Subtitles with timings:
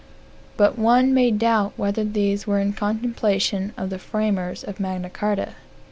[0.57, 5.49] But one may doubt whether these were in contemplation of the framers of Magna Carta.